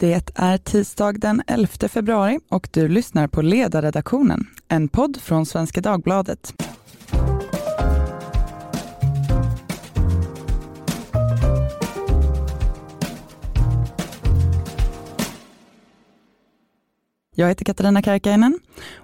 [0.00, 5.80] Det är tisdag den 11 februari och du lyssnar på Ledarredaktionen, en podd från Svenska
[5.80, 6.54] Dagbladet.
[17.34, 18.58] Jag heter Katarina Karkainen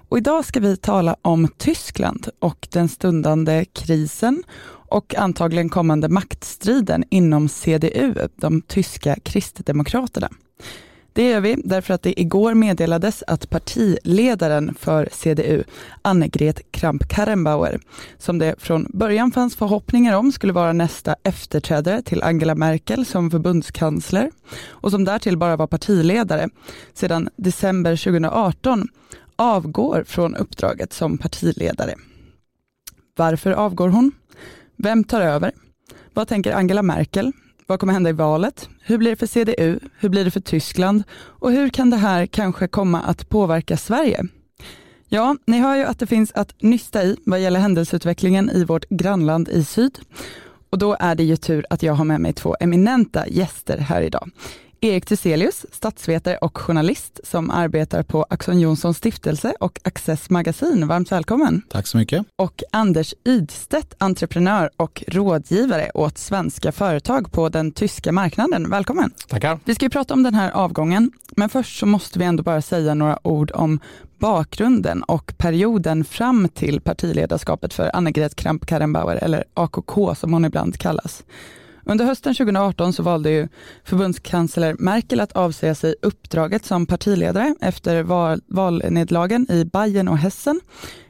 [0.09, 4.43] och idag ska vi tala om Tyskland och den stundande krisen
[4.89, 10.29] och antagligen kommande maktstriden inom CDU, de tyska kristdemokraterna.
[11.15, 15.63] Det gör vi därför att det igår meddelades att partiledaren för CDU,
[16.01, 17.79] Annegret Kramp-Karrenbauer,
[18.17, 23.31] som det från början fanns förhoppningar om skulle vara nästa efterträdare till Angela Merkel som
[23.31, 24.31] förbundskansler
[24.67, 26.49] och som därtill bara var partiledare
[26.93, 28.87] sedan december 2018,
[29.35, 31.95] avgår från uppdraget som partiledare.
[33.15, 34.11] Varför avgår hon?
[34.77, 35.51] Vem tar över?
[36.13, 37.31] Vad tänker Angela Merkel?
[37.67, 38.69] Vad kommer hända i valet?
[38.81, 39.79] Hur blir det för CDU?
[39.99, 41.03] Hur blir det för Tyskland?
[41.13, 44.23] Och hur kan det här kanske komma att påverka Sverige?
[45.09, 48.89] Ja, ni hör ju att det finns att nysta i vad gäller händelseutvecklingen i vårt
[48.89, 49.99] grannland i syd.
[50.69, 54.01] Och då är det ju tur att jag har med mig två eminenta gäster här
[54.01, 54.29] idag.
[54.85, 60.87] Erik Thyselius, statsvetare och journalist som arbetar på Axon Jonssons stiftelse och Access Magasin.
[60.87, 61.61] Varmt välkommen.
[61.69, 62.25] Tack så mycket.
[62.35, 68.69] Och Anders Ydstedt, entreprenör och rådgivare åt svenska företag på den tyska marknaden.
[68.69, 69.11] Välkommen.
[69.27, 69.59] Tackar.
[69.65, 72.61] Vi ska ju prata om den här avgången, men först så måste vi ändå bara
[72.61, 73.79] säga några ord om
[74.19, 81.23] bakgrunden och perioden fram till partiledarskapet för Annegret Kramp-Karrenbauer, eller AKK som hon ibland kallas.
[81.87, 83.47] Under hösten 2018 så valde ju
[83.83, 90.61] förbundskansler Merkel att avsäga sig uppdraget som partiledare efter val, valnedlagen i Bayern och Hessen.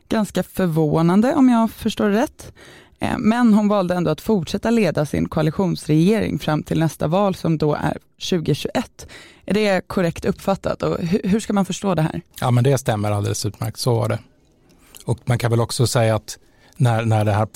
[0.10, 2.54] Ganska förvånande om jag förstår det rätt.
[3.00, 7.58] Eh, men hon valde ändå att fortsätta leda sin koalitionsregering fram till nästa val som
[7.58, 7.98] då är
[8.30, 9.08] 2021.
[9.46, 12.22] Är det korrekt uppfattat och hur ska man förstå det här?
[12.40, 14.20] Ja men det stämmer alldeles utmärkt, så var det.
[15.06, 16.38] Och man kan väl också säga att
[16.78, 17.48] när, när det här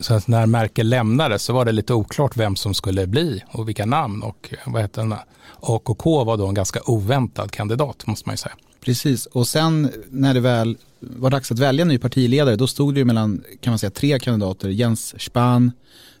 [0.00, 3.68] så att när Merkel lämnade så var det lite oklart vem som skulle bli och
[3.68, 5.14] vilka namn och vad heter den
[5.60, 8.54] AKK var då en ganska oväntad kandidat måste man ju säga.
[8.80, 12.94] Precis och sen när det väl var dags att välja en ny partiledare då stod
[12.94, 15.72] det ju mellan kan man säga tre kandidater Jens Spahn,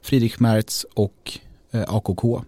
[0.02, 1.38] Friedrich Merz och
[1.70, 2.44] eh, AKK.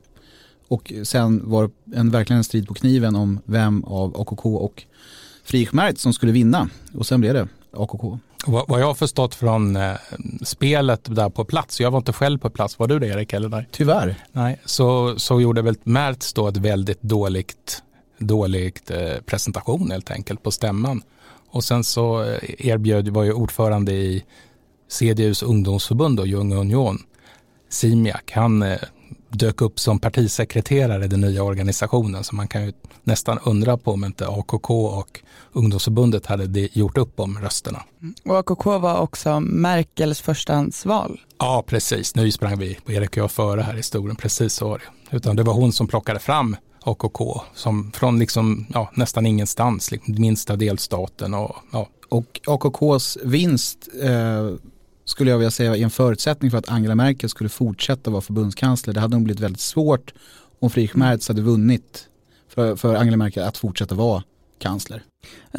[0.68, 4.84] Och sen var en verkligen en strid på kniven om vem av AKK och
[5.44, 8.18] Friedrich Merz som skulle vinna och sen blev det AKK.
[8.46, 9.96] Vad jag har förstått från eh,
[10.42, 13.32] spelet där på plats, jag var inte själv på plats, var du det Erik?
[13.32, 13.68] Eller nej?
[13.70, 14.14] Tyvärr.
[14.32, 17.82] Nej, så, så gjorde väl Mertz då ett väldigt dåligt,
[18.18, 21.02] dåligt eh, presentation helt enkelt på stämman.
[21.50, 24.24] Och sen så eh, erbjöd, var ju ordförande i
[24.88, 26.98] CDUs ungdomsförbund och Ljung Union,
[27.68, 28.64] Simiak, han
[29.28, 32.72] dök upp som partisekreterare i den nya organisationen så man kan ju
[33.04, 35.21] nästan undra på om inte AKK och
[35.53, 37.82] ungdomsförbundet hade gjort upp om rösterna.
[38.03, 38.15] Mm.
[38.25, 41.21] Och AKK var också Merkels förstahandsval.
[41.38, 42.15] Ja, precis.
[42.15, 44.16] Nu sprang vi, Erik och jag, före här i historien.
[44.16, 45.16] Precis så var det.
[45.16, 50.15] Utan det var hon som plockade fram AKK som från liksom, ja, nästan ingenstans, liksom,
[50.19, 51.34] minsta delstaten.
[51.34, 51.88] Och, ja.
[52.09, 54.54] och AKKs vinst eh,
[55.10, 58.94] skulle jag vilja säga är en förutsättning för att Angela Merkel skulle fortsätta vara förbundskansler.
[58.94, 60.15] Det hade nog blivit väldigt svårt
[60.59, 62.09] om Friedrich Merz hade vunnit
[62.48, 64.22] för, för Angela Merkel att fortsätta vara
[64.59, 65.03] kansler.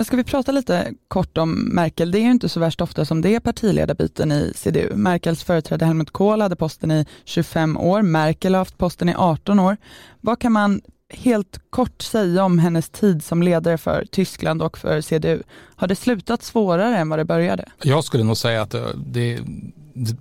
[0.05, 2.11] Ska vi prata lite kort om Merkel?
[2.11, 4.95] Det är ju inte så värst ofta som det är partiledarbyten i CDU.
[4.95, 9.59] Merkels företrädare Helmut Kohl hade posten i 25 år, Merkel har haft posten i 18
[9.59, 9.77] år.
[10.21, 10.81] Vad kan man
[11.13, 15.43] helt kort säga om hennes tid som ledare för Tyskland och för CDU?
[15.75, 17.65] Har det slutat svårare än vad det började?
[17.83, 19.39] Jag skulle nog säga att eh, det,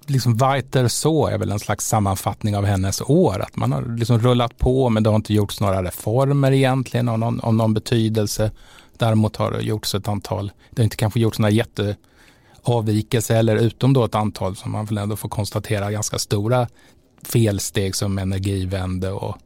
[0.07, 3.41] liksom weiter så är väl en slags sammanfattning av hennes år.
[3.41, 7.19] Att man har liksom rullat på men det har inte gjorts några reformer egentligen av
[7.19, 8.51] någon, av någon betydelse.
[8.99, 13.93] Däremot har det gjorts ett antal, det har inte kanske gjorts några jätteavvikelser eller utom
[13.93, 16.69] då ett antal som man väl ändå får konstatera ganska stora
[17.23, 19.37] felsteg som energivände och,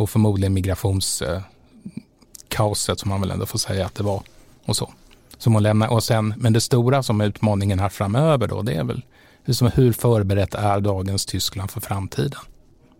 [0.00, 4.22] och förmodligen migrationskaoset som man väl ändå får säga att det var
[4.64, 4.92] och så.
[5.38, 5.88] Som hon lämnar.
[5.88, 9.02] Och sen, men det stora som är utmaningen här framöver då det är väl
[9.44, 12.40] liksom hur förberett är dagens Tyskland för framtiden?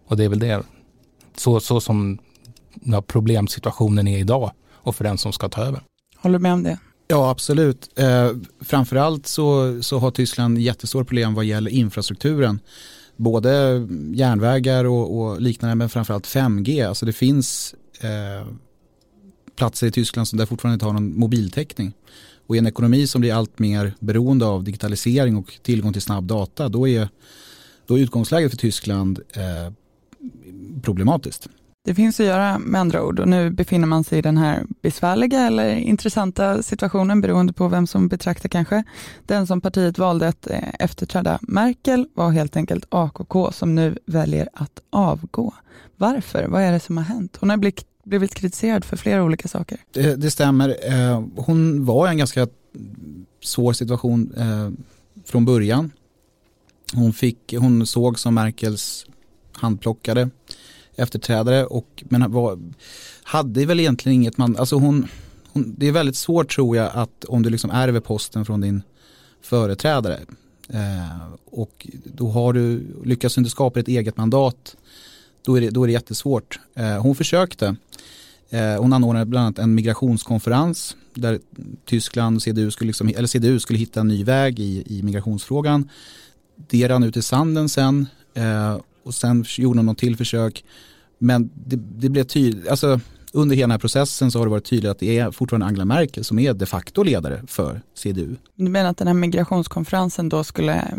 [0.06, 0.62] Och det är väl det,
[1.37, 2.19] så, så som
[2.85, 5.81] ja, problemsituationen är idag och för den som ska ta över.
[6.17, 6.79] Håller du med om det?
[7.08, 7.99] Ja, absolut.
[7.99, 8.31] Eh,
[8.61, 12.61] framförallt så, så har Tyskland jättestora problem vad gäller infrastrukturen.
[13.20, 16.88] Både järnvägar och, och liknande, men framförallt 5G.
[16.88, 18.49] Alltså det finns eh,
[19.56, 21.93] platser i Tyskland som där fortfarande inte har någon mobiltäckning.
[22.46, 26.25] Och i en ekonomi som blir allt mer beroende av digitalisering och tillgång till snabb
[26.25, 27.08] data, då är,
[27.87, 29.73] då är utgångsläget för Tyskland eh,
[30.82, 31.49] problematiskt.
[31.85, 34.65] Det finns att göra med andra ord och nu befinner man sig i den här
[34.82, 38.85] besvärliga eller intressanta situationen beroende på vem som betraktar kanske.
[39.27, 44.49] Den som partiet valde att eh, efterträda Merkel var helt enkelt AKK som nu väljer
[44.55, 45.55] att avgå.
[45.97, 46.47] Varför?
[46.49, 47.37] Vad är det som har hänt?
[47.41, 49.79] Hon har blivit, blivit kritiserad för flera olika saker.
[49.91, 50.76] Det, det stämmer.
[50.83, 52.49] Eh, hon var i en ganska
[53.43, 54.71] svår situation eh,
[55.25, 55.93] från början.
[56.94, 59.06] Hon, fick, hon såg som Merkels
[59.53, 60.31] handplockade
[60.96, 62.58] efterträdare och men var,
[63.22, 65.08] hade väl egentligen inget man, alltså hon,
[65.52, 68.82] hon, det är väldigt svårt tror jag att om du liksom ärver posten från din
[69.42, 70.19] företrädare
[70.69, 74.76] eh, och då har du, lyckas du inte skapa ett eget mandat
[75.42, 76.60] då är det, då är det jättesvårt.
[76.75, 77.76] Eh, hon försökte,
[78.50, 81.38] eh, hon anordnade bland annat en migrationskonferens där
[81.84, 85.88] Tyskland och CDU skulle, liksom, eller CDU skulle hitta en ny väg i, i migrationsfrågan.
[86.56, 90.64] Det rann ut i sanden sen eh, och sen gjorde hon något till försök.
[91.19, 93.00] Men det, det blev tydligt, alltså
[93.32, 95.85] under hela den här processen så har det varit tydligt att det är fortfarande Angela
[95.85, 98.37] Merkel som är de facto ledare för CDU.
[98.55, 100.99] Du menar att den här migrationskonferensen då skulle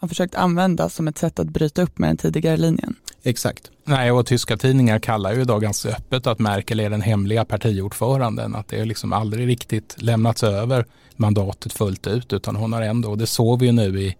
[0.00, 2.94] ha försökt använda som ett sätt att bryta upp med den tidigare linjen?
[3.22, 3.70] Exakt.
[3.84, 8.54] Nej, och tyska tidningar kallar ju idag ganska öppet att Merkel är den hemliga partiordföranden.
[8.54, 10.86] Att det är liksom aldrig riktigt lämnats över
[11.16, 14.16] mandatet fullt ut utan hon har ändå, och det såg vi ju nu i,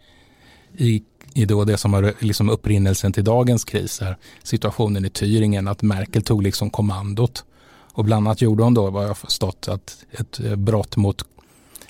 [0.77, 1.03] i
[1.35, 5.83] i då det som var liksom upprinnelsen till dagens kris, här, situationen i Thüringen, att
[5.83, 7.45] Merkel tog liksom kommandot.
[7.93, 11.25] Och bland annat gjorde hon då, vad jag förstått, att ett eh, brott mot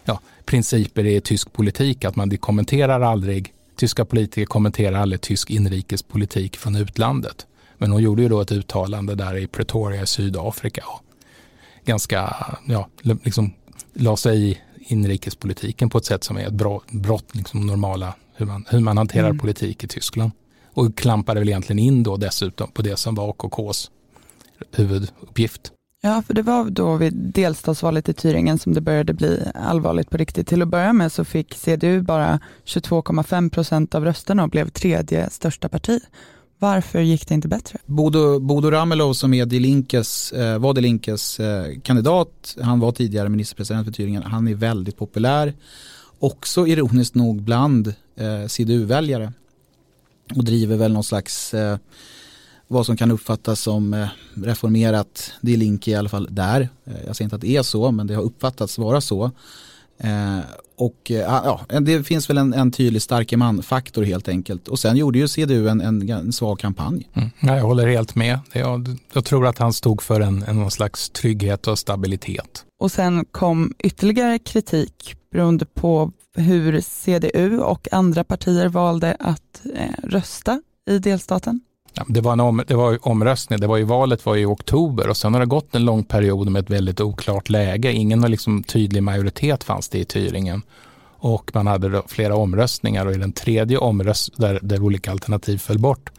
[0.04, 6.56] ja, principer i tysk politik, att man kommenterar aldrig, tyska politiker kommenterar aldrig tysk inrikespolitik
[6.56, 7.46] från utlandet.
[7.78, 11.00] Men hon gjorde ju då ett uttalande där i Pretoria i Sydafrika och
[11.84, 12.36] ganska,
[12.66, 13.52] ja, liksom
[13.92, 18.64] la sig i inrikespolitiken på ett sätt som är ett brott, liksom normala hur man,
[18.68, 19.38] hur man hanterar mm.
[19.38, 20.30] politik i Tyskland.
[20.72, 23.90] Och klampade väl egentligen in då dessutom på det som var AKKs
[24.72, 25.72] huvuduppgift.
[26.00, 30.16] Ja, för det var då vid delstatsvalet i Thüringen som det började bli allvarligt på
[30.16, 30.46] riktigt.
[30.46, 35.30] Till att börja med så fick CDU bara 22,5 procent av rösterna och blev tredje
[35.30, 36.00] största parti.
[36.58, 37.78] Varför gick det inte bättre?
[37.86, 43.28] Bodo, Bodo Ramelow som är Linkes, eh, var De Linkes eh, kandidat, han var tidigare
[43.28, 45.54] ministerpresident för Thüringen, han är väldigt populär.
[46.24, 49.32] Också ironiskt nog bland eh, CDU-väljare
[50.34, 51.78] och driver väl någon slags eh,
[52.68, 55.32] vad som kan uppfattas som eh, reformerat.
[55.40, 56.68] Det är Link i alla fall där.
[56.84, 59.30] Eh, jag säger inte att det är så men det har uppfattats vara så.
[59.98, 60.38] Eh,
[60.76, 64.68] och eh, ja, det finns väl en, en tydlig starke man-faktor helt enkelt.
[64.68, 67.08] Och sen gjorde ju CDU en, en, en svag kampanj.
[67.14, 67.30] Mm.
[67.40, 68.38] Ja, jag håller helt med.
[68.52, 72.64] Jag, jag tror att han stod för en, en någon slags trygghet och stabilitet.
[72.80, 79.90] Och sen kom ytterligare kritik beroende på hur CDU och andra partier valde att eh,
[80.02, 81.60] rösta i delstaten?
[81.94, 85.08] Ja, det, var en om, det var omröstning, det var ju valet var i oktober
[85.08, 87.92] och sen har det gått en lång period med ett väldigt oklart läge.
[87.92, 90.62] Ingen har liksom tydlig majoritet fanns det i Tyringen.
[91.18, 95.78] Och man hade flera omröstningar och i den tredje omröstningen där, där olika alternativ föll
[95.78, 96.10] bort.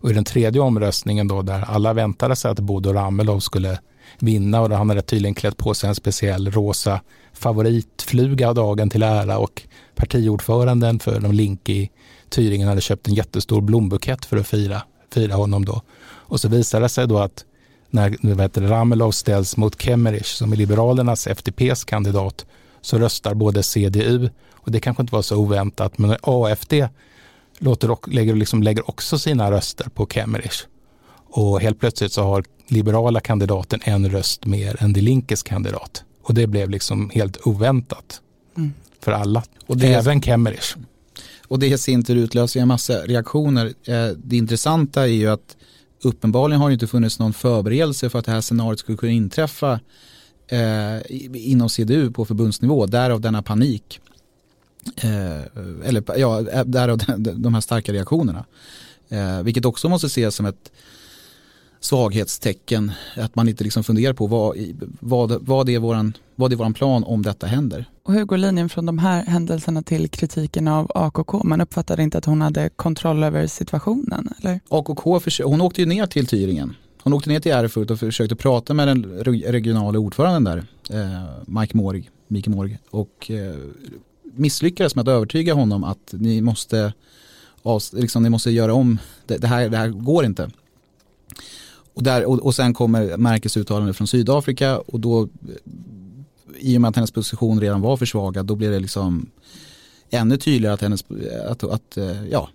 [0.00, 3.78] Och i den tredje omröstningen då där alla väntade sig att Bodo Ramelow skulle
[4.18, 7.00] vinna och han hade tydligen klätt på sig en speciell rosa
[7.32, 9.62] favoritfluga dagen till ära och
[9.94, 11.90] partiordföranden för de Link i
[12.28, 14.82] Tyringen hade köpt en jättestor blombukett för att fira,
[15.14, 15.82] fira honom då.
[16.04, 17.44] Och så visade det sig då att
[17.90, 22.46] när vet, Ramelow ställs mot Kemmerich som är Liberalernas FDPs kandidat
[22.80, 26.72] så röstar både CDU och det kanske inte var så oväntat men AFD
[27.58, 30.66] låter, lägger, liksom, lägger också sina röster på Kemmerich.
[31.34, 36.04] Och helt plötsligt så har liberala kandidaten en röst mer än de Linkes kandidat.
[36.22, 38.20] Och det blev liksom helt oväntat
[38.56, 38.72] mm.
[39.00, 40.74] för alla, och det, även Kemmerich.
[41.48, 43.66] Och det i sin tur utlöser en massa reaktioner.
[43.66, 45.56] Eh, det intressanta är ju att
[46.02, 49.80] uppenbarligen har det inte funnits någon förberedelse för att det här scenariot skulle kunna inträffa
[50.48, 50.98] eh,
[51.34, 54.00] inom CDU på förbundsnivå, därav denna panik.
[54.96, 55.40] Eh,
[55.84, 58.44] eller ja, därav de här starka reaktionerna.
[59.08, 60.72] Eh, vilket också måste ses som ett
[61.84, 62.92] svaghetstecken.
[63.16, 64.56] Att man inte liksom funderar på vad,
[65.00, 67.84] vad, vad, är våran, vad är våran plan om detta händer.
[68.02, 71.40] Och hur går linjen från de här händelserna till kritiken av AKK?
[71.44, 74.28] Man uppfattade inte att hon hade kontroll över situationen?
[74.38, 74.60] Eller?
[74.68, 76.74] AKK, hon åkte ju ner till Tyringen.
[77.02, 79.04] Hon åkte ner till Erfurt och försökte prata med den
[79.46, 80.64] regionala ordföranden där,
[81.00, 83.54] eh, Mike Morg, Mike Morg och eh,
[84.34, 86.92] misslyckades med att övertyga honom att ni måste,
[87.92, 90.50] liksom, ni måste göra om, det, det, här, det här går inte.
[91.94, 95.28] Och, där, och, och sen kommer Merkels uttalande från Sydafrika och då
[96.58, 99.30] i och med att hennes position redan var försvagad då blir det liksom
[100.10, 101.04] ännu tydligare att hennes,
[101.48, 101.98] att, att,
[102.30, 102.48] ja,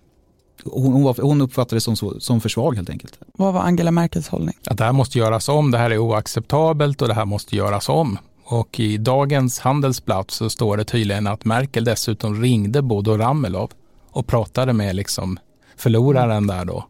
[0.64, 3.18] hon, hon uppfattade det som, som för svag helt enkelt.
[3.32, 4.54] Vad var Angela Merkels hållning?
[4.66, 7.88] Att det här måste göras om, det här är oacceptabelt och det här måste göras
[7.88, 8.18] om.
[8.44, 13.70] Och i dagens handelsblatt så står det tydligen att Merkel dessutom ringde Bodo Ramelov
[14.10, 15.38] och pratade med liksom
[15.76, 16.84] förloraren där då.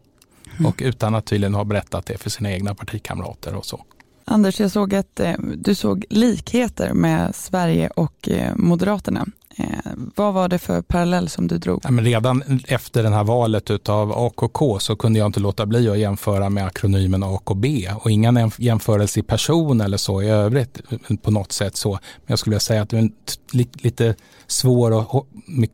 [0.59, 0.69] Mm.
[0.69, 3.85] Och utan att tydligen ha berättat det för sina egna partikamrater och så.
[4.25, 9.25] Anders, jag såg att eh, du såg likheter med Sverige och eh, Moderaterna.
[9.57, 9.65] Eh,
[10.15, 11.81] vad var det för parallell som du drog?
[11.83, 15.89] Ja, men redan efter det här valet av AKK så kunde jag inte låta bli
[15.89, 17.65] att jämföra med akronymen AKB
[17.95, 21.91] och ingen jämförelse i person eller så i övrigt eh, på något sätt så.
[21.91, 23.13] Men jag skulle säga att det är en
[23.81, 24.15] lite
[24.47, 25.27] svår och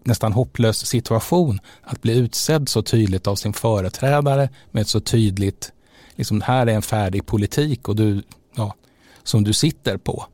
[0.04, 5.72] nästan hopplös situation att bli utsedd så tydligt av sin företrädare med ett så tydligt,
[6.16, 8.24] liksom här är en färdig politik och du,
[8.56, 8.76] ja,
[9.24, 10.26] som du sitter på.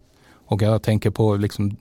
[0.46, 1.78] Och jag tänker på liksom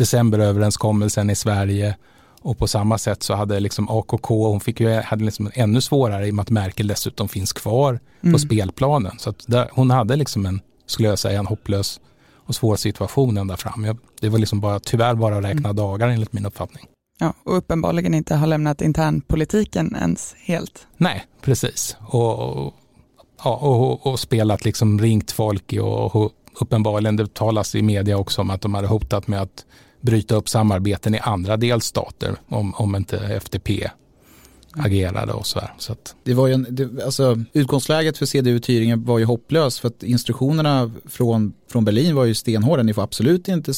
[0.00, 1.96] decemberöverenskommelsen i Sverige
[2.42, 6.26] och på samma sätt så hade liksom AKK, hon fick ju, hade liksom ännu svårare
[6.26, 8.32] i och med att Merkel dessutom finns kvar mm.
[8.32, 9.18] på spelplanen.
[9.18, 12.00] Så där, hon hade liksom en, skulle jag säga, en hopplös
[12.34, 13.84] och svår situation ända fram.
[13.84, 15.76] Jag, det var liksom bara, tyvärr bara att räkna mm.
[15.76, 16.84] dagar enligt min uppfattning.
[17.18, 20.86] Ja, och uppenbarligen inte har lämnat internpolitiken ens helt.
[20.96, 21.96] Nej, precis.
[22.00, 22.74] Och, och,
[23.42, 28.50] och, och spelat liksom ringt folk och, och uppenbarligen, det talas i media också om
[28.50, 29.64] att de hade hotat med att
[30.00, 33.90] bryta upp samarbeten i andra delstater om, om inte FDP
[34.72, 35.74] agerade och så här.
[35.78, 36.14] Så att.
[36.24, 40.02] det var ju en, det, alltså, utgångsläget för CDU Thüringen var ju hopplöst för att
[40.02, 42.82] instruktionerna från, från Berlin var ju stenhårda.
[42.82, 43.74] Ni får absolut inte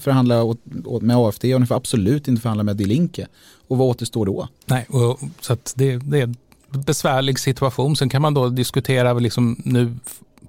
[0.00, 3.26] förhandla åt, åt, med AFD och ni får absolut inte förhandla med Die Linke.
[3.68, 4.48] Och vad återstår då?
[4.66, 6.36] Nej, och, så att det, det är en
[6.70, 7.96] besvärlig situation.
[7.96, 9.94] Sen kan man då diskutera liksom nu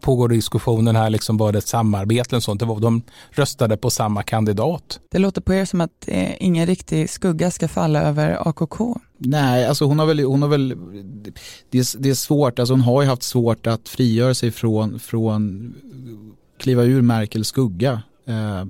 [0.04, 2.60] pågår diskussionen här, liksom var det ett samarbete eller sånt?
[2.60, 5.00] Det var, de röstade på samma kandidat.
[5.12, 8.98] Det låter på er som att eh, ingen riktig skugga ska falla över AKK.
[9.18, 10.70] Nej, alltså hon har väl, hon har väl
[11.70, 15.00] det, är, det är svårt, alltså hon har ju haft svårt att frigöra sig från,
[15.00, 15.74] från
[16.60, 18.02] kliva ur Merkels skugga.
[18.28, 18.66] Eh,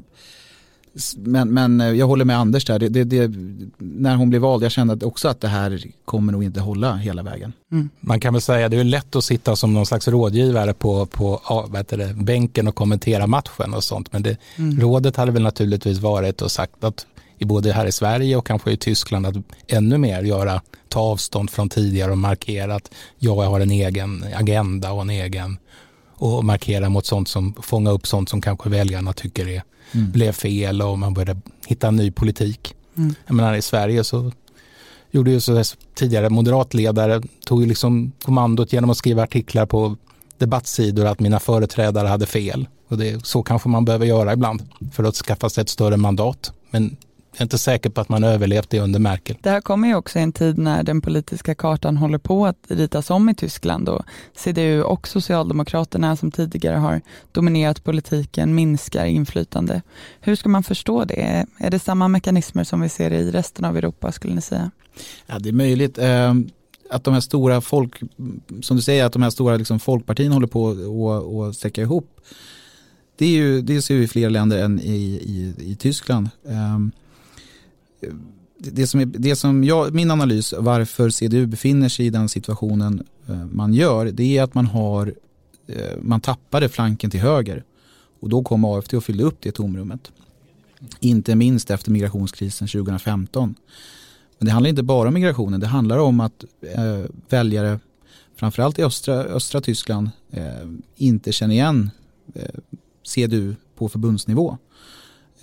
[1.17, 2.79] men, men eh, jag håller med Anders där.
[2.79, 3.31] Det, det, det,
[3.77, 7.23] när hon blev vald, jag kände också att det här kommer nog inte hålla hela
[7.23, 7.53] vägen.
[7.71, 7.89] Mm.
[7.99, 11.05] Man kan väl säga att det är lätt att sitta som någon slags rådgivare på,
[11.05, 14.13] på vad det, bänken och kommentera matchen och sånt.
[14.13, 14.79] Men det, mm.
[14.79, 17.05] rådet hade väl naturligtvis varit och sagt att
[17.37, 19.35] i både här i Sverige och kanske i Tyskland att
[19.67, 24.91] ännu mer göra, ta avstånd från tidigare och markera att jag har en egen agenda
[24.91, 25.57] och en egen
[26.15, 30.11] och markera mot sånt som fånga upp sånt som kanske väljarna tycker är mm.
[30.11, 32.75] blev fel och man började hitta en ny politik.
[32.97, 33.15] Mm.
[33.27, 34.31] Jag menar i Sverige så
[35.11, 35.63] gjorde ju så
[35.95, 39.97] tidigare moderatledare tog ju liksom kommandot genom att skriva artiklar på
[40.37, 42.67] debattsidor att mina företrädare hade fel.
[42.87, 46.53] Och det, så kanske man behöver göra ibland för att skaffa sig ett större mandat.
[46.69, 46.97] Men
[47.33, 49.37] jag är inte säker på att man överlevt det under Merkel.
[49.41, 52.57] Det här kommer ju också i en tid när den politiska kartan håller på att
[52.67, 59.81] ritas om i Tyskland och CDU och Socialdemokraterna som tidigare har dominerat politiken minskar inflytande.
[60.21, 61.45] Hur ska man förstå det?
[61.57, 64.71] Är det samma mekanismer som vi ser i resten av Europa skulle ni säga?
[65.27, 65.97] Ja, det är möjligt.
[65.97, 66.33] Eh,
[66.89, 68.01] att de här stora folk,
[68.61, 72.19] som du säger, att de här stora liksom folkpartierna håller på att sträcka ihop.
[73.17, 76.29] Det, är ju, det ser vi i fler länder än i, i, i Tyskland.
[76.43, 76.91] Um,
[78.57, 83.03] det som, är, det som jag, min analys varför CDU befinner sig i den situationen
[83.27, 85.13] eh, man gör det är att man har
[85.67, 87.63] eh, man tappade flanken till höger
[88.19, 90.11] och då kom AFT och fyllde upp det tomrummet.
[90.99, 93.55] Inte minst efter migrationskrisen 2015.
[94.37, 96.45] Men det handlar inte bara om migrationen, det handlar om att
[96.75, 97.79] eh, väljare
[98.35, 100.43] framförallt i östra, östra Tyskland eh,
[100.95, 101.91] inte känner igen
[102.35, 102.59] eh,
[103.03, 104.57] CDU på förbundsnivå.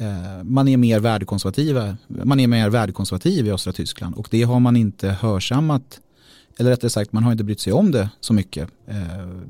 [0.00, 1.96] Eh, man är mer värdekonservativa.
[2.08, 6.00] Man är mer värdekonservativ i östra Tyskland och det har man inte hörsammat
[6.58, 8.96] eller rättare sagt man har inte brytt sig om det så mycket eh,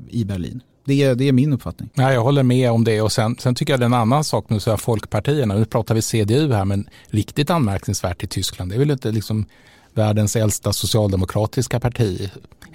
[0.09, 0.61] i Berlin.
[0.85, 1.89] Det är, det är min uppfattning.
[1.93, 4.23] Ja, jag håller med om det och sen, sen tycker jag det är en annan
[4.23, 8.71] sak nu så är folkpartierna, nu pratar vi CDU här men riktigt anmärkningsvärt i Tyskland
[8.71, 9.45] det är väl inte liksom
[9.93, 12.29] världens äldsta socialdemokratiska parti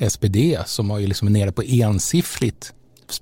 [0.09, 2.73] SPD som har ju liksom nere på ensiffrigt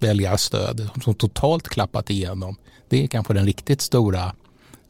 [0.01, 2.57] väljarstöd som totalt klappat igenom.
[2.89, 4.33] Det är kanske den riktigt stora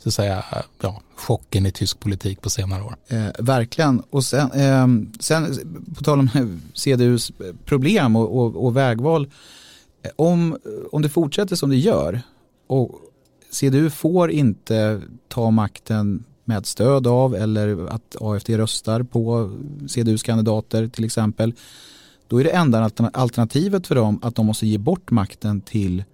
[0.04, 0.44] så att säga,
[0.80, 2.96] ja, chocken i tysk politik på senare år.
[3.08, 4.02] Eh, verkligen.
[4.10, 4.86] Och sen, eh,
[5.20, 5.54] sen
[5.96, 7.32] på tal om CDUs
[7.64, 9.30] problem och, och, och vägval.
[10.02, 10.58] Eh, om,
[10.92, 12.22] om det fortsätter som det gör
[12.66, 13.00] och
[13.50, 19.56] CDU får inte ta makten med stöd av eller att AFD röstar på
[19.88, 21.52] CDUs kandidater till exempel.
[22.28, 26.04] Då är det enda alternativet för dem att de måste ge bort makten till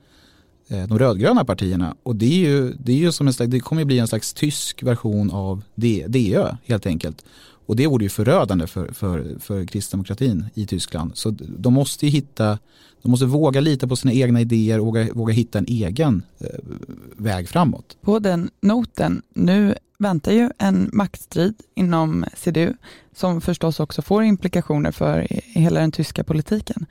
[0.70, 1.94] Eh, de rödgröna partierna.
[2.02, 4.32] Och det, är ju, det, är ju som en slags, det kommer bli en slags
[4.32, 7.24] tysk version av DÖ helt enkelt.
[7.66, 11.10] Och det vore ju förödande för, för, för kristdemokratin i Tyskland.
[11.14, 12.58] Så de måste hitta,
[13.02, 16.46] de måste våga lita på sina egna idéer och våga, våga hitta en egen eh,
[17.16, 17.96] väg framåt.
[18.00, 22.74] På den noten, nu väntar ju en maktstrid inom CDU
[23.14, 25.26] som förstås också får implikationer för
[25.58, 26.86] hela den tyska politiken.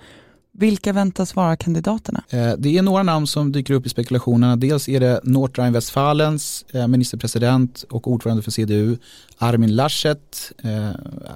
[0.60, 2.24] Vilka väntas vara kandidaterna?
[2.30, 4.56] Eh, det är några namn som dyker upp i spekulationerna.
[4.56, 8.98] Dels är det Nordrhein-Westfalens eh, ministerpresident och ordförande för CDU,
[9.38, 10.52] Armin Laschet.
[10.64, 10.90] Eh,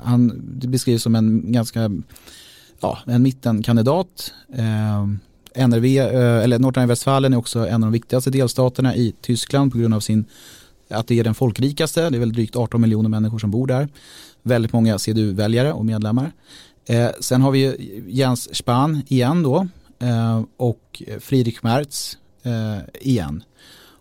[0.03, 1.91] han beskrivs som en ganska
[2.79, 4.33] ja, en mittenkandidat.
[5.55, 9.99] NRV, eller Nordrhein-Westfalen är också en av de viktigaste delstaterna i Tyskland på grund av
[9.99, 10.25] sin,
[10.89, 12.09] att det är den folkrikaste.
[12.09, 13.89] Det är väl drygt 18 miljoner människor som bor där.
[14.41, 16.31] Väldigt många CDU-väljare och medlemmar.
[16.85, 17.75] Eh, sen har vi
[18.07, 19.67] Jens Spahn igen då
[19.99, 23.43] eh, och Friedrich Merz eh, igen.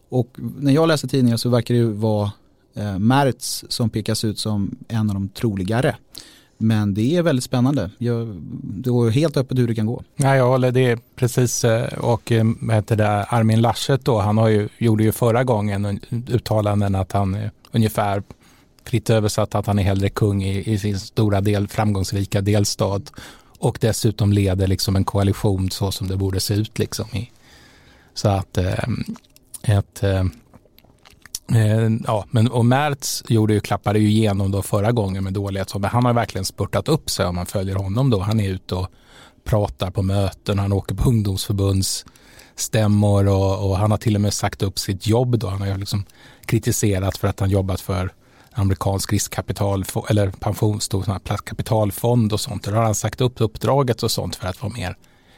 [0.09, 2.33] Och när jag läser tidningar så verkar det vara
[2.75, 5.97] eh, Merz som pekas ut som en av de troligare.
[6.59, 7.91] Men det är väldigt spännande.
[7.99, 10.03] Jag, det går helt öppet hur det kan gå.
[10.17, 11.65] Ja, jag håller det precis.
[11.65, 16.01] Eh, och eh, heter det, Armin Laschet då, han har ju, gjorde ju förra gången
[16.29, 17.37] uttalanden att han
[17.73, 18.23] ungefär
[18.85, 23.13] fritt översatt att han är hellre kung i, i sin stora del, framgångsrika delstat
[23.59, 26.79] och dessutom leder liksom en koalition så som det borde se ut.
[26.79, 27.31] Liksom i.
[28.15, 28.85] Så att eh,
[29.63, 30.25] ett, eh,
[31.55, 35.75] eh, ja, men och Mertz gjorde ju, klappade ju igenom då förra gången med dålighet,
[35.75, 38.21] men han har verkligen spurtat upp sig om man följer honom då.
[38.21, 38.89] Han är ute och
[39.45, 44.63] pratar på möten, han åker på ungdomsförbundsstämmor och, och han har till och med sagt
[44.63, 45.49] upp sitt jobb då.
[45.49, 46.05] Han har ju liksom
[46.47, 48.13] kritiserat för att han jobbat för
[48.55, 52.65] amerikansk riskkapital eller pensionskapitalfond och sånt.
[52.65, 54.97] Där har han sagt upp uppdraget och sånt för att vara mer,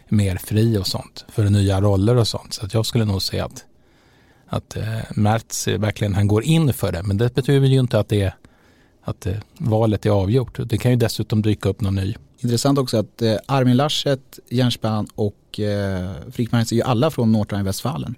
[0.09, 1.25] mer fri och sånt.
[1.29, 2.55] För nya roller och sånt.
[2.55, 3.65] Så att jag skulle nog säga att,
[4.47, 7.03] att eh, Mertz verkligen han går in för det.
[7.03, 8.35] Men det betyder ju inte att, det,
[9.03, 10.59] att eh, valet är avgjort.
[10.65, 12.15] Det kan ju dessutom dyka upp någon ny.
[12.39, 14.79] Intressant också att eh, Armin Laschet, Jens
[15.15, 18.15] och eh, Friedrich är ju alla från Nordrhein-Westfalen.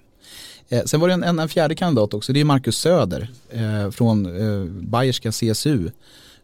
[0.69, 3.91] Eh, sen var det en, en, en, fjärde kandidat också, det är Marcus Söder eh,
[3.91, 5.91] från eh, Bayerska CSU.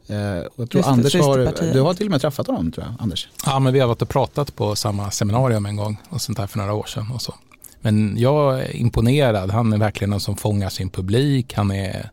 [0.07, 0.17] Eh,
[0.57, 3.29] jag tror Anders har, du har till och med träffat honom tror jag, Anders.
[3.47, 6.47] Ja, men vi har varit och pratat på samma seminarium en gång och sånt där
[6.47, 7.11] för några år sedan.
[7.15, 7.35] Och så.
[7.81, 12.11] Men jag är imponerad, han är verkligen någon som fångar sin publik, han är,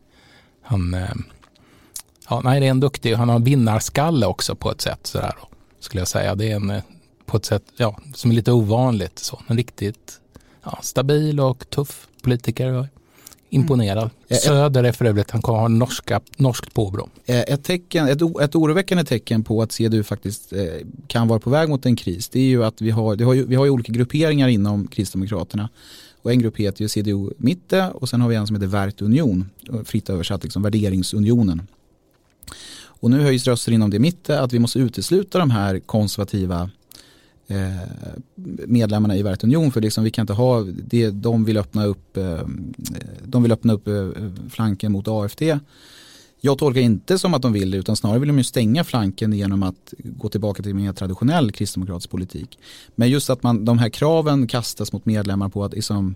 [0.62, 1.10] han, eh,
[2.28, 5.34] ja, nej, det är en duktig, han har vinnarskalle också på ett sätt sådär,
[5.80, 6.34] skulle jag säga.
[6.34, 6.82] Det är en, eh,
[7.26, 10.19] på ett sätt, ja, som är lite ovanligt så, en riktigt
[10.62, 12.88] ja, stabil och tuff politiker.
[13.52, 14.10] Imponerad.
[14.28, 14.40] Mm.
[14.40, 17.08] Söder är för övrigt, han kommer ha norska, norskt påbrå.
[17.26, 20.64] Ett, tecken, ett, ett oroväckande tecken på att CDU faktiskt eh,
[21.06, 23.46] kan vara på väg mot en kris det är ju att vi har, har ju,
[23.46, 25.68] vi har ju olika grupperingar inom Kristdemokraterna.
[26.22, 29.02] Och en grupp heter ju CDU Mitte och sen har vi en som heter Värt
[29.02, 29.50] Union,
[29.84, 31.66] fritt översatt liksom värderingsunionen.
[32.82, 36.79] Och nu höjs röster inom det Mitte att vi måste utesluta de här konservativa Eh,
[37.50, 37.70] Eh,
[38.66, 42.40] medlemmarna i Union för liksom, vi kan inte ha det, de vill öppna upp, eh,
[43.24, 44.08] de vill öppna upp eh,
[44.50, 45.42] flanken mot AFD.
[46.40, 49.32] Jag tolkar inte som att de vill det utan snarare vill de ju stänga flanken
[49.32, 52.58] genom att gå tillbaka till mer traditionell kristdemokratisk politik.
[52.94, 56.14] Men just att man, de här kraven kastas mot medlemmar på att liksom,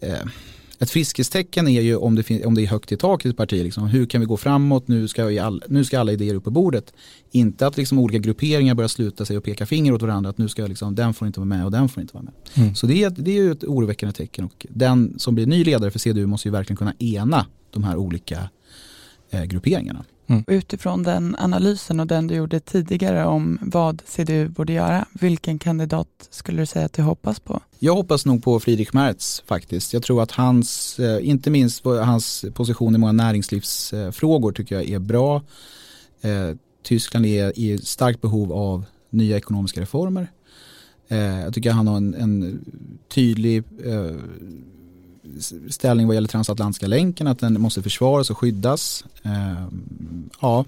[0.00, 0.26] eh,
[0.80, 3.64] ett friskhetstecken är ju om det, om det är högt i tak i ett parti.
[3.64, 3.88] Liksom.
[3.88, 4.88] Hur kan vi gå framåt?
[4.88, 6.92] Nu ska, all, nu ska alla idéer upp på bordet.
[7.30, 10.30] Inte att liksom olika grupperingar börjar sluta sig och peka finger åt varandra.
[10.30, 12.34] Att nu ska liksom, den får inte vara med och den får inte vara med.
[12.54, 12.74] Mm.
[12.74, 14.44] Så det är, det är ju ett oroväckande tecken.
[14.44, 17.96] Och den som blir ny ledare för CDU måste ju verkligen kunna ena de här
[17.96, 18.50] olika
[19.46, 20.04] grupperingarna.
[20.30, 20.44] Mm.
[20.46, 26.08] Utifrån den analysen och den du gjorde tidigare om vad CDU borde göra, vilken kandidat
[26.30, 27.60] skulle du säga att du hoppas på?
[27.78, 29.92] Jag hoppas nog på Friedrich Merz faktiskt.
[29.92, 34.98] Jag tror att hans, eh, inte minst hans position i många näringslivsfrågor tycker jag är
[34.98, 35.42] bra.
[36.20, 40.30] Eh, Tyskland är i starkt behov av nya ekonomiska reformer.
[41.08, 42.64] Eh, jag tycker han har en, en
[43.08, 43.64] tydlig
[45.70, 49.04] ställning vad gäller transatlantiska länken, att den måste försvaras och skyddas.
[49.22, 49.66] Eh,
[50.40, 50.64] ja,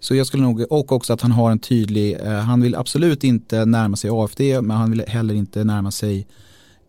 [0.00, 3.24] så jag skulle nog, och också att han har en tydlig, eh, han vill absolut
[3.24, 6.26] inte närma sig AFD, men han vill heller inte närma sig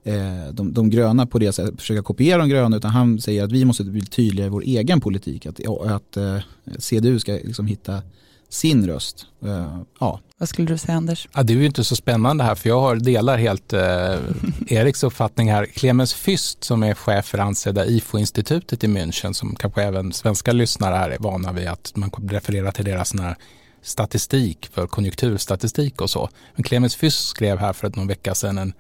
[0.04, 3.52] eh, de, de gröna på det sättet, försöka kopiera de gröna, utan han säger att
[3.52, 6.38] vi måste bli tydliga i vår egen politik, att, att eh,
[6.78, 8.02] CDU ska liksom hitta
[8.50, 9.26] sin röst.
[9.46, 10.20] Uh, ja.
[10.38, 11.28] Vad skulle du säga Anders?
[11.34, 14.16] Ja, det är ju inte så spännande här för jag har, delar helt eh,
[14.68, 15.66] Eriks uppfattning här.
[15.66, 20.96] Clemens Fyst som är chef för ansedda IFO-institutet i München som kanske även svenska lyssnare
[20.96, 23.36] här är vana vid att man refererar till deras sån här
[23.82, 26.30] statistik för konjunkturstatistik och så.
[26.56, 28.74] Men Clemens Fyst skrev här för någon vecka sedan en,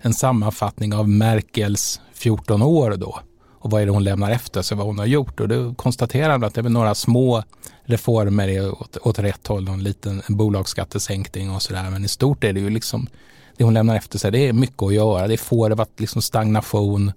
[0.00, 3.20] en sammanfattning av Merkels 14 år då
[3.62, 5.40] och vad är det hon lämnar efter sig, vad hon har gjort.
[5.40, 7.42] Och då konstaterar han att det är några små
[7.84, 11.90] reformer åt, åt rätt håll, en liten bolagsskattesänkning och sådär.
[11.90, 13.06] Men i stort är det ju liksom
[13.56, 15.28] det hon lämnar efter sig, det är mycket att göra.
[15.28, 17.12] Det får det varit liksom stagnation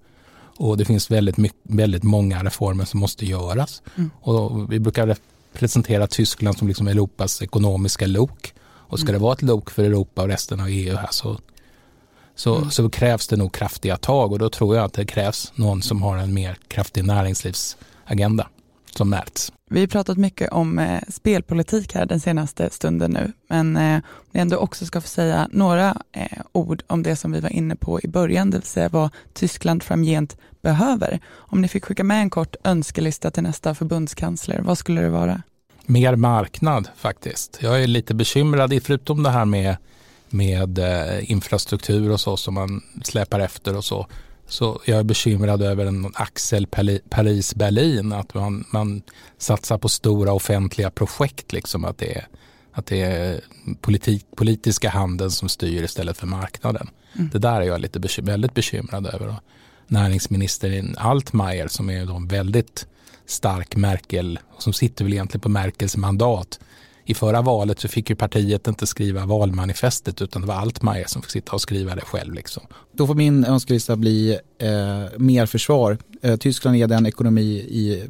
[0.58, 3.82] och det finns väldigt, mycket, väldigt många reformer som måste göras.
[3.96, 4.12] Mm.
[4.22, 5.16] Och vi brukar
[5.54, 8.54] presentera Tyskland som liksom Europas ekonomiska lok.
[8.88, 9.20] Och ska mm.
[9.20, 11.38] det vara ett lok för Europa och resten av EU här så,
[12.36, 12.72] så, mm.
[12.72, 16.02] så krävs det nog kraftiga tag och då tror jag att det krävs någon som
[16.02, 18.48] har en mer kraftig näringslivsagenda
[18.98, 19.52] som märks.
[19.70, 24.00] Vi har pratat mycket om eh, spelpolitik här den senaste stunden nu, men eh,
[24.32, 27.76] vi ändå också ska få säga några eh, ord om det som vi var inne
[27.76, 31.20] på i början, det vill säga vad Tyskland framgent behöver.
[31.34, 35.42] Om ni fick skicka med en kort önskelista till nästa förbundskansler, vad skulle det vara?
[35.86, 37.60] Mer marknad faktiskt.
[37.62, 39.78] Jag är lite bekymrad, förutom det här med,
[40.30, 44.08] med eh, infrastruktur och så som man släpar efter och så,
[44.48, 46.68] så jag är bekymrad över en axel
[47.10, 49.02] Paris-Berlin, att man, man
[49.38, 52.28] satsar på stora offentliga projekt, liksom att det är,
[52.72, 53.42] att det är
[53.82, 56.90] politik, politiska handeln som styr istället för marknaden.
[57.16, 57.30] Mm.
[57.34, 59.28] Det där är jag lite bekym väldigt bekymrad över.
[59.28, 59.44] Och
[59.88, 62.88] näringsminister Altmaier som är då väldigt
[63.26, 66.60] stark Merkel, som sitter väl egentligen på Merkels mandat,
[67.06, 71.22] i förra valet så fick ju partiet inte skriva valmanifestet utan det var Altmaier som
[71.22, 72.34] fick sitta och skriva det själv.
[72.34, 72.64] Liksom.
[72.92, 75.98] Då får min önskelista bli eh, mer försvar.
[76.22, 78.04] Eh, Tyskland är den ekonomi, i,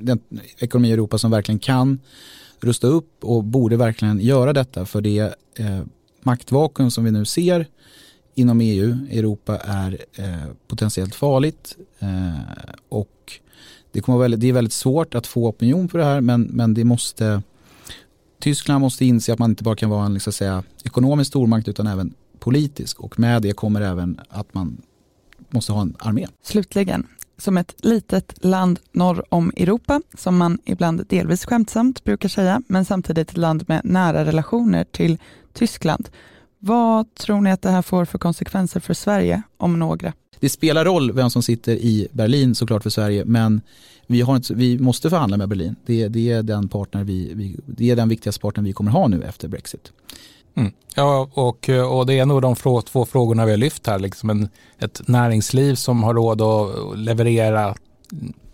[0.00, 0.20] den
[0.58, 2.00] ekonomi i Europa som verkligen kan
[2.60, 5.80] rusta upp och borde verkligen göra detta för det eh,
[6.22, 7.66] maktvakuum som vi nu ser
[8.34, 12.38] inom EU, Europa är eh, potentiellt farligt eh,
[12.88, 13.32] och
[13.92, 16.74] det, kommer väldigt, det är väldigt svårt att få opinion på det här men, men
[16.74, 17.42] det måste
[18.38, 21.86] Tyskland måste inse att man inte bara kan vara en liksom säga, ekonomisk stormakt utan
[21.86, 24.82] även politisk och med det kommer även att man
[25.50, 26.26] måste ha en armé.
[26.42, 27.06] Slutligen,
[27.38, 32.84] som ett litet land norr om Europa, som man ibland delvis skämtsamt brukar säga, men
[32.84, 35.18] samtidigt ett land med nära relationer till
[35.52, 36.08] Tyskland.
[36.66, 40.12] Vad tror ni att det här får för konsekvenser för Sverige, om några?
[40.40, 43.60] Det spelar roll vem som sitter i Berlin såklart för Sverige, men
[44.06, 45.76] vi, har inte, vi måste förhandla med Berlin.
[45.86, 49.08] Det, det, är den partner vi, vi, det är den viktigaste partnern vi kommer ha
[49.08, 49.92] nu efter Brexit.
[50.54, 50.72] Mm.
[50.94, 53.98] Ja, och, och det är nog de frå, två frågorna vi har lyft här.
[53.98, 54.48] Liksom en,
[54.78, 57.74] ett näringsliv som har råd att leverera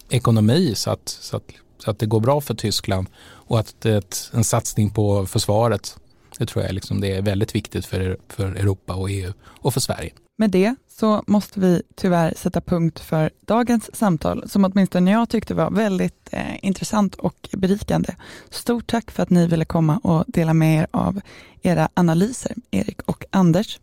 [0.08, 1.52] ekonomi så att, så att,
[1.84, 5.96] så att det går bra för Tyskland och att ett, en satsning på försvaret.
[6.40, 9.80] Det tror jag liksom det är väldigt viktigt för, för Europa och EU och för
[9.80, 10.12] Sverige.
[10.38, 15.54] Med det så måste vi tyvärr sätta punkt för dagens samtal, som åtminstone jag tyckte
[15.54, 18.14] var väldigt eh, intressant och berikande.
[18.50, 21.20] Stort tack för att ni ville komma och dela med er av
[21.62, 23.80] era analyser, Erik och Anders.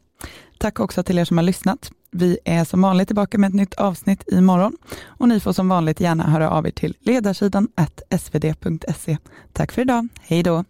[0.57, 1.91] Tack också till er som har lyssnat.
[2.11, 5.99] Vi är som vanligt tillbaka med ett nytt avsnitt imorgon och ni får som vanligt
[5.99, 7.67] gärna höra av er till ledarsidan
[8.19, 9.17] svd.se.
[9.53, 10.07] Tack för idag.
[10.21, 10.63] Hej då!